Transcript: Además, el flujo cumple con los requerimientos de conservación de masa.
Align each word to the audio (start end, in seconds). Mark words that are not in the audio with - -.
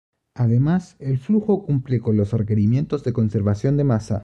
Además, 0.35 0.95
el 0.97 1.19
flujo 1.19 1.63
cumple 1.63 1.99
con 1.99 2.17
los 2.17 2.33
requerimientos 2.33 3.03
de 3.03 3.13
conservación 3.13 3.77
de 3.77 3.83
masa. 3.83 4.19